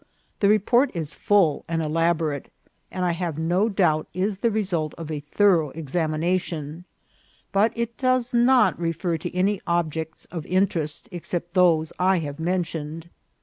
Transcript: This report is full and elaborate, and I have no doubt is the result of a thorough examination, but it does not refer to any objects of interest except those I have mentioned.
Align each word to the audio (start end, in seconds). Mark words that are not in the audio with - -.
This 0.39 0.49
report 0.49 0.89
is 0.95 1.13
full 1.13 1.63
and 1.67 1.79
elaborate, 1.79 2.51
and 2.89 3.05
I 3.05 3.11
have 3.11 3.37
no 3.37 3.69
doubt 3.69 4.07
is 4.15 4.39
the 4.39 4.49
result 4.49 4.95
of 4.97 5.11
a 5.11 5.19
thorough 5.19 5.69
examination, 5.69 6.85
but 7.51 7.71
it 7.75 7.99
does 7.99 8.33
not 8.33 8.79
refer 8.79 9.17
to 9.19 9.35
any 9.35 9.61
objects 9.67 10.25
of 10.31 10.43
interest 10.47 11.07
except 11.11 11.53
those 11.53 11.93
I 11.99 12.17
have 12.17 12.39
mentioned. 12.39 13.11